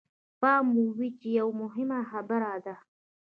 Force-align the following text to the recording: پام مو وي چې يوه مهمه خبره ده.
پام 0.41 0.63
مو 0.73 0.85
وي 0.97 1.09
چې 1.19 1.27
يوه 1.39 1.53
مهمه 1.61 1.99
خبره 2.11 2.53
ده. 2.65 2.75